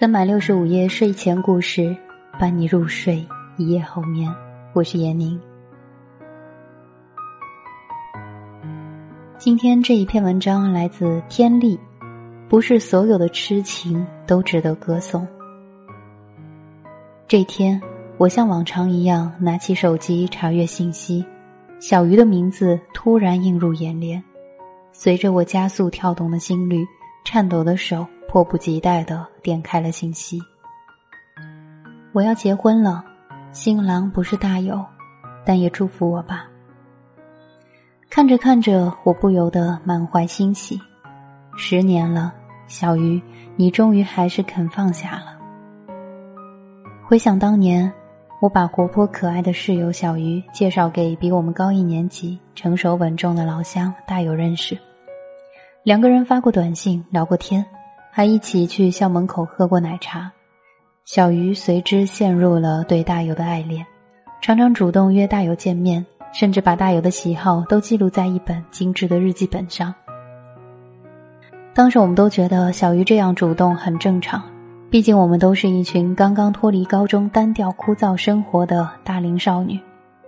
[0.00, 1.94] 三百六十五夜睡前故事，
[2.38, 3.22] 伴你入睡，
[3.58, 4.34] 一夜好眠。
[4.72, 5.38] 我是闫宁。
[9.36, 11.78] 今天这一篇文章来自天力，
[12.48, 15.28] 不是所有的痴情都值得歌颂。
[17.28, 17.78] 这天，
[18.16, 21.22] 我像往常一样拿起手机查阅信息，
[21.78, 24.24] 小鱼的名字突然映入眼帘，
[24.92, 26.86] 随着我加速跳动的心率，
[27.22, 28.06] 颤抖的手。
[28.30, 30.40] 迫不及待的点开了信息。
[32.12, 33.04] 我要结婚了，
[33.50, 34.86] 新郎不是大友，
[35.44, 36.48] 但也祝福我吧。
[38.08, 40.80] 看着看着，我不由得满怀欣喜。
[41.56, 42.32] 十年了，
[42.68, 43.20] 小鱼，
[43.56, 45.36] 你终于还是肯放下了。
[47.04, 47.92] 回想当年，
[48.40, 54.78] 我把活泼可爱的室友小鱼介绍给比我们高一年级、成熟稳重的老乡大友认识，
[55.82, 57.66] 两个人发过短信，聊过天。
[58.10, 60.30] 还一起去校门口喝过奶茶，
[61.04, 63.86] 小鱼随之陷入了对大友的爱恋，
[64.40, 69.94] 常常主动约大友见面，甚至把大友的喜好都记录在一本精致的日记本上。
[71.72, 74.42] 当时我们都觉得小鱼这样主动很正常，
[74.90, 79.80] 毕竟我们都是一群刚刚脱离高中单调枯燥生活的大龄少女，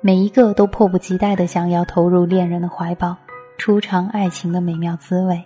[0.00, 3.14] 每一个都迫不及待的想要投入恋人的怀抱，
[3.58, 5.44] 初尝爱情的美妙滋味。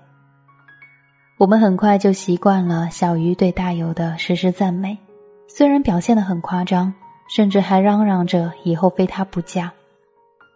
[1.40, 4.98] 我们很快就习惯了小鱼对大友的时时赞美，
[5.48, 6.92] 虽然表现的很夸张，
[7.34, 9.72] 甚至还嚷嚷着以后非他不嫁，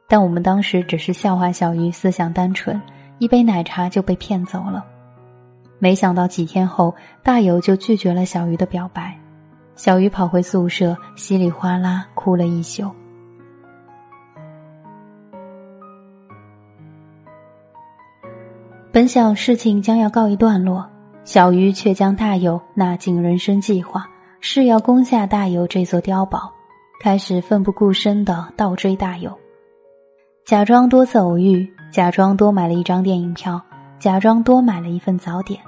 [0.06, 2.78] 但我们当时只是笑话小鱼思想单纯，
[3.18, 4.84] 一杯奶茶就被骗走了。
[5.78, 9.18] 没想到几天后，大友就拒绝了小鱼的表白，
[9.76, 12.94] 小鱼跑回宿舍，稀里哗啦哭了一宿。
[18.94, 20.88] 本想事情将要告一段落，
[21.24, 24.08] 小鱼却将大友纳进人生计划，
[24.38, 26.48] 誓要攻下大友这座碉堡，
[27.02, 29.36] 开始奋不顾身的倒追大友，
[30.46, 33.60] 假装多次偶遇，假装多买了一张电影票，
[33.98, 35.60] 假装多买了一份早点。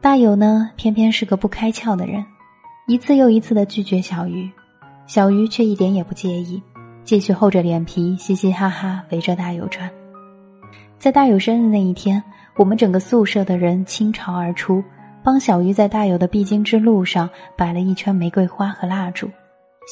[0.00, 2.24] 大友呢，偏偏是个不开窍的人，
[2.86, 4.48] 一次又一次的拒绝小鱼，
[5.08, 6.62] 小鱼却一点也不介意，
[7.02, 9.90] 继续厚着脸皮嘻嘻哈哈围着大友转。
[11.00, 12.22] 在大友生日那一天，
[12.56, 14.84] 我们整个宿舍的人倾巢而出，
[15.22, 19.26] 帮小鱼在大友的必经之路上摆了一圈玫瑰花和蜡烛。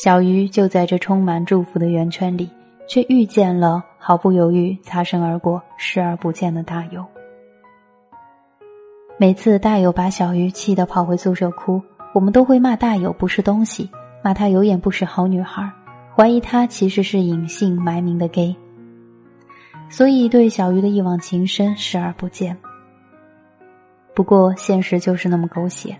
[0.03, 2.51] 小鱼就在这充满祝福的圆圈里，
[2.87, 7.03] 却遇见了毫不犹豫擦身而过、视而不见的大友。
[9.17, 11.81] 每次大友把小鱼气得跑回宿舍哭，
[12.13, 13.89] 我们都会骂大友不是东西，
[14.23, 15.73] 骂他有眼不识好女孩，
[16.15, 18.55] 怀疑他其实是隐姓埋名的 gay。
[19.91, 22.56] 所以，对小鱼的一往情深视而不见。
[24.15, 25.97] 不过，现实就是那么狗血。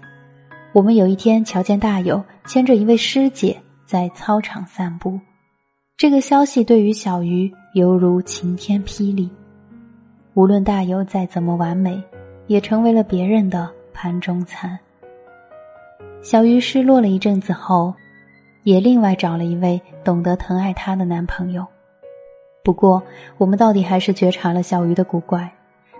[0.73, 3.57] 我们有一天瞧见大友牵着一位师姐
[3.87, 5.19] 在操场散步，
[5.97, 9.29] 这个消息对于小鱼犹如晴天霹雳。
[10.35, 12.01] 无论大友再怎么完美，
[12.47, 14.79] 也成为了别人的盘中餐。
[16.21, 17.95] 小鱼失落了一阵子后，
[18.65, 21.67] 也另外找了一位懂得疼爱她的男朋友。
[22.69, 23.03] 不过，
[23.39, 25.51] 我们到底还是觉察了小鱼的古怪。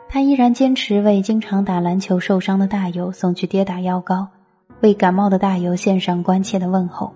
[0.07, 4.29] 他依然坚持为经常打篮球受伤的大友送去跌打药膏，
[4.83, 7.11] 为感冒的大友献上关切的问候。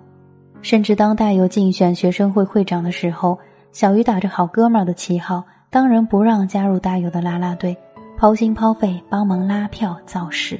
[0.63, 3.39] 甚至当大友竞选学生会会长的时候，
[3.73, 7.77] 小鱼打着好哥们儿的旗号，当仁不让加入大友的啦啦队，
[8.17, 10.59] 掏心掏肺帮忙拉票造势。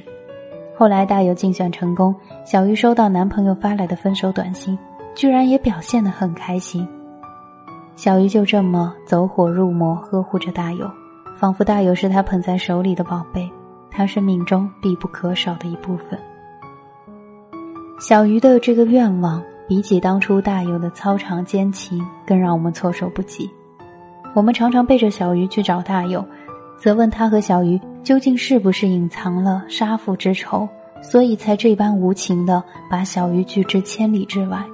[0.77, 2.13] 后来大友竞选成功，
[2.45, 4.77] 小鱼收到男朋友发来的分手短信，
[5.15, 6.87] 居然也表现得很开心。
[7.95, 10.89] 小鱼就这么走火入魔，呵护着大友，
[11.37, 13.49] 仿佛大友是他捧在手里的宝贝，
[13.91, 16.19] 他生命中必不可少的一部分。
[17.99, 23.49] 小鱼的这个愿望，比起当初大友的操场奸情，更让我们措手不及。
[24.33, 26.25] 我们常常背着小鱼去找大友，
[26.77, 30.67] 责问他和小鱼究竟是不是隐藏了杀父之仇，
[31.01, 34.65] 所以才这般无情的把小鱼拒之千里之外。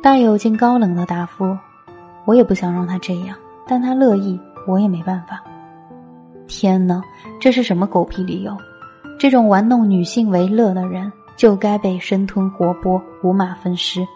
[0.00, 1.56] 大友竟高冷的答复
[2.24, 3.36] ：“我也不想让他这样，
[3.66, 5.42] 但他乐意，我也没办法。”
[6.46, 7.02] 天哪，
[7.40, 8.56] 这是什么狗屁理由？
[9.18, 14.06] 这种玩弄女性为乐的人，就该被生吞活剥、五马分尸。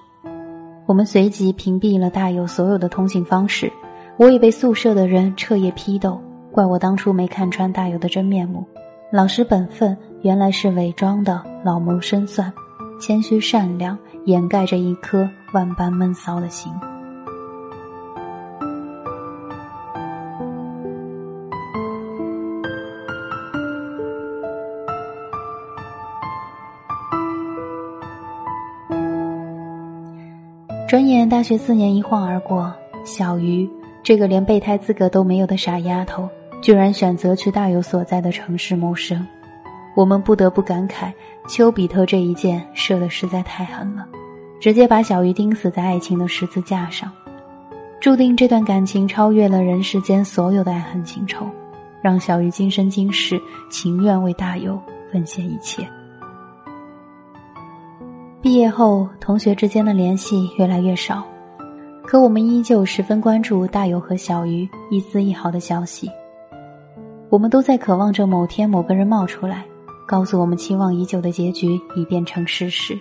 [0.86, 3.70] 我们随即屏蔽了大友所有的通信方式，
[4.16, 6.20] 我也被宿舍的人彻夜批斗，
[6.52, 8.64] 怪我当初没看穿大友的真面目，
[9.10, 12.52] 老实本分原来是伪装的，老谋深算，
[13.00, 13.98] 谦虚善良。
[14.24, 16.72] 掩盖着一颗万般闷骚的心。
[30.88, 32.70] 转眼大学四年一晃而过
[33.02, 33.66] 小鱼
[34.02, 36.28] 这个连备胎资格都没有的傻丫头
[36.60, 39.26] 居然选择去大有所在的城市谋生。
[39.94, 41.12] 我们不得不感慨，
[41.46, 44.06] 丘比特这一箭射的实在太狠了，
[44.58, 47.12] 直接把小鱼钉死在爱情的十字架上，
[48.00, 51.46] 注定这段感情超越了人世间所有的爱恨情仇，
[52.00, 53.38] 让小鱼今生今世
[53.70, 54.80] 情愿为大友
[55.12, 55.86] 奉献一切。
[58.40, 61.22] 毕业后，同学之间的联系越来越少，
[62.02, 66.10] 可我们依旧十分关注大友和小鱼一丝一毫的消息。
[67.28, 69.64] 我们都在渴望着某天某个人冒出来。
[70.06, 72.98] 告诉我们期望已久的结局已变成事实，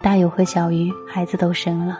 [0.00, 1.98] 大有和小鱼孩子都生了。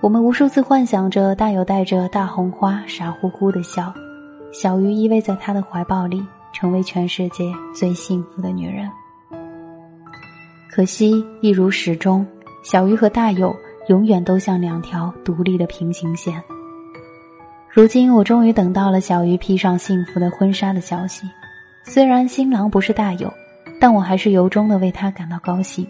[0.00, 3.92] 我们无数次幻想着大有带着大红花傻乎乎的笑，
[4.52, 8.90] 小鱼依偎在他的怀抱里，成为全世界最幸福的女人。
[10.68, 12.26] 可惜，一如始终，
[12.64, 13.54] 小鱼和大有
[13.88, 16.42] 永远都像两条独立的平行线。
[17.70, 21.26] 如今，我终于等到了小鱼披上幸福的婚纱的消息。
[21.84, 23.32] 虽然新郎不是大友，
[23.80, 25.86] 但我还是由衷的为他感到高兴，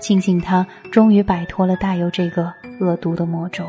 [0.00, 3.64] 庆幸他终于摆脱了大友这个恶毒的魔咒。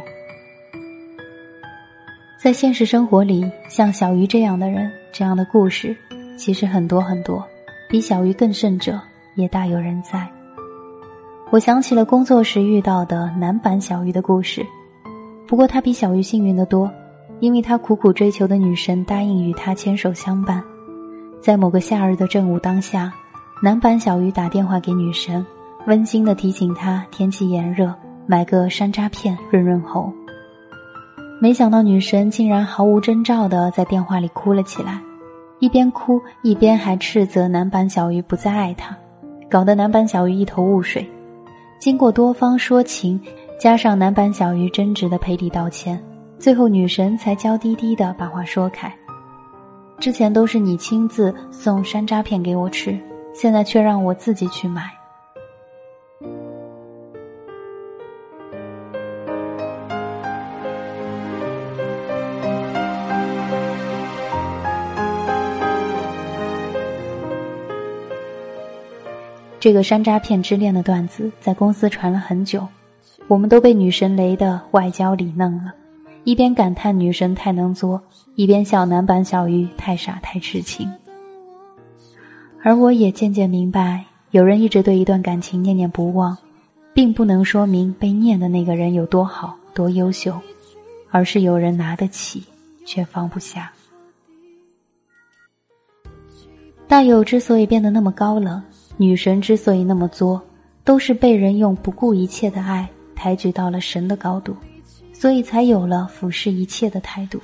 [2.38, 5.96] 在现实生活里，像小鱼这样的人，这样的故事，
[6.38, 7.44] 其实很多很多，
[7.90, 9.00] 比小鱼更甚者
[9.36, 10.28] 也大有人在。
[11.50, 14.66] 我想起了工作时遇到的男版小鱼的故事，
[15.48, 16.92] 不过他比小鱼幸运的多，
[17.40, 20.64] 因为他苦苦追求的女神答应与他牵手相伴。
[21.44, 23.12] 在某个夏日的正午当下，
[23.62, 25.46] 男版小鱼打电话给女神，
[25.88, 27.94] 温馨的提醒她天气炎热，
[28.26, 30.10] 买个山楂片润润喉。
[31.42, 35.02] 没想到女神竟然毫无征兆的在电话里哭了起来，
[35.60, 38.96] 一边哭一边还斥责男版小鱼不再爱她，
[39.50, 41.06] 搞得男版小鱼一头雾水。
[41.78, 43.20] 经过多方说情，
[43.60, 46.02] 加上男版小鱼真挚的赔礼道歉，
[46.40, 48.90] 最后女神才娇滴滴的把话说开。
[50.00, 53.00] 之前都是你亲自送山楂片给我吃，
[53.34, 54.92] 现在却让我自己去买。
[69.60, 72.68] 这个山楂片之恋的段子在公司传了很久，
[73.30, 75.74] 我们都被女神雷的外焦里嫩了。
[76.24, 78.02] 一边感叹女神太能作，
[78.36, 80.90] 一边笑男版小鱼太傻太痴情。
[82.62, 86.38] 而我也渐渐明白，有人一直对一段感情念念不忘，
[86.94, 90.40] 并不能说明被念的那个人有多好多优秀，
[91.12, 92.44] 而是有人拿得起，
[92.86, 93.72] 却放不下。
[96.88, 98.64] 大有之所以变得那么高冷，
[98.96, 100.42] 女神之所以那么作，
[100.86, 104.56] 都是被人用不顾一切的爱抬举到了神的高度。
[105.24, 107.40] 所以才有了俯视一切的态度，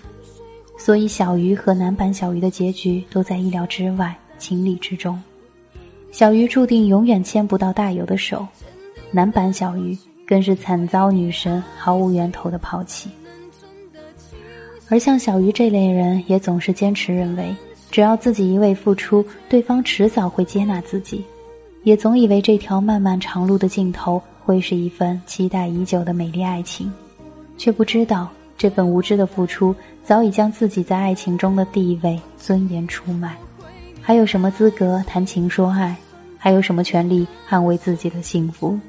[0.78, 5.18] 所以小鱼和男版小鱼的结局都在意料之外、情理之中。
[6.12, 8.46] 小鱼注定永远牵不到大有的手，
[9.12, 9.98] 男版小鱼
[10.28, 13.10] 更是惨遭女神毫无源头的抛弃。
[14.90, 17.56] 而像小鱼这类人，也总是坚持认为，
[17.90, 21.24] 只要自己一味付出，对方迟早会接纳自己，
[21.84, 26.92] 也总以为这条漫漫长路的尽头会是一份期待已久的美丽爱情。
[27.60, 33.36] 却不知道，这份无知的付出早已将自己在爱情中的地位、尊严出卖，
[34.02, 35.96] 还有什么资格谈情说爱？
[36.38, 38.80] 还有什么权利捍卫自己的幸福？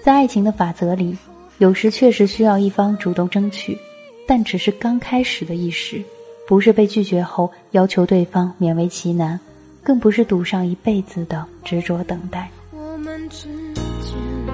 [0.00, 1.18] 在爱情的法则里，
[1.58, 3.76] 有时确实需要一方主动争取，
[4.24, 6.00] 但只是刚开始的一时，
[6.46, 9.38] 不是被拒绝后要求对方勉为其难，
[9.82, 12.48] 更不是赌上一辈子的执着等待。
[12.70, 14.51] 我们之间。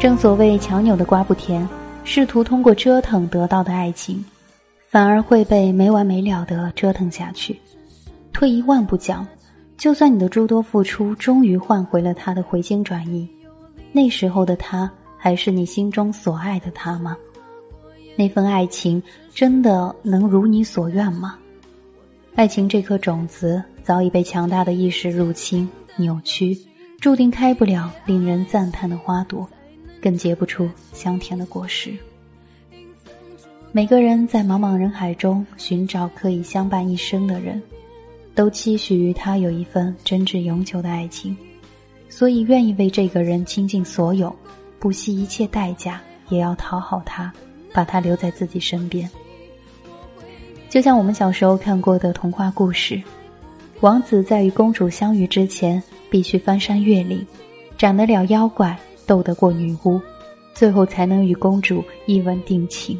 [0.00, 1.68] 正所谓强扭的瓜不甜，
[2.04, 4.24] 试图通过折腾得到的爱情，
[4.88, 7.60] 反而会被没完没了的折腾下去。
[8.32, 9.28] 退一万步讲，
[9.76, 13.28] 就算你的诸多付出终于换回了他的回心转意，
[13.92, 17.14] 那时候的他还是你心中所爱的他吗？
[18.16, 19.02] 那份爱情
[19.34, 21.36] 真的能如你所愿吗？
[22.36, 26.58] 爱情这颗种子早已被强大的意识入侵、扭曲，
[27.02, 29.46] 注定开不了令人赞叹的花朵。
[30.00, 31.92] 更结不出香甜的果实。
[33.72, 37.62] 每个人在茫茫人海中寻找可以相伴一生的人，
[38.34, 41.36] 都期许于他有一份真挚永久的爱情，
[42.08, 44.34] 所以愿意为这个人倾尽所有，
[44.80, 47.32] 不惜一切代价也要讨好他，
[47.72, 49.08] 把他留在自己身边。
[50.68, 53.00] 就像我们小时候看过的童话故事，
[53.80, 55.80] 王子在与公主相遇之前，
[56.10, 57.24] 必须翻山越岭，
[57.78, 58.76] 斩得了妖怪，
[59.10, 60.00] 斗得过女巫，
[60.54, 62.96] 最后才能与公主一吻定情。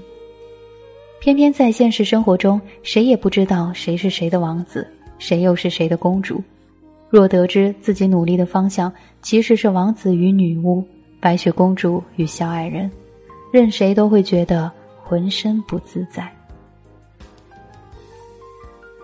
[1.20, 4.84] 偏偏在现实生活中，谁也不知道谁是谁的王子，
[5.20, 6.42] 谁又是谁的公主。
[7.10, 10.84] 若得知自己努力的方向其实是王子与女巫、
[11.20, 12.90] 白雪公主与小矮人，
[13.52, 14.68] 任谁都会觉得
[15.00, 16.28] 浑身不自在。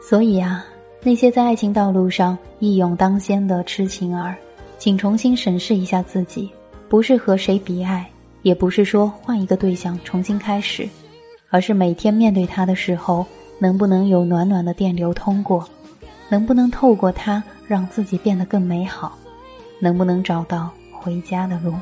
[0.03, 0.67] 所以啊，
[1.05, 4.35] 那些在爱情道路上一勇当先的痴情儿，
[4.77, 6.51] 请重新审视一下自己，
[6.89, 8.09] 不是和谁比爱，
[8.43, 10.89] 也不是说换一个对象重新开始，
[11.51, 13.27] 而是每天面对他的时候，
[13.59, 15.69] 能不能有暖暖的电流通过，
[16.29, 19.19] 能不能透过他让自己变得更美好，
[19.81, 21.75] 能不能找到回家的路？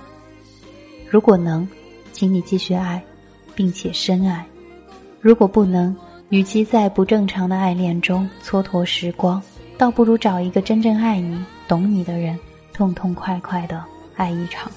[1.10, 1.68] 如果能，
[2.12, 3.02] 请你继续爱，
[3.54, 4.42] 并且深爱；
[5.20, 5.94] 如果不能，
[6.30, 9.40] 与其在不正常的爱恋中蹉跎时光，
[9.76, 12.38] 倒不如找一个真正爱你、懂你的人，
[12.72, 13.84] 痛痛快快的
[14.16, 14.72] 爱一场。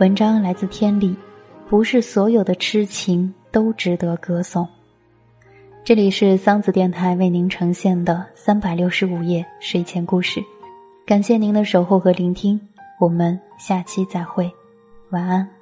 [0.00, 1.14] 文章来自天理，
[1.68, 4.66] 不是所有的痴情都值得歌颂。
[5.84, 10.42] 这里是桑子电台为您呈现的三百六十五夜睡前故事，
[11.04, 12.58] 感谢您的守候和聆听，
[12.98, 14.50] 我们下期再会，
[15.10, 15.59] 晚安。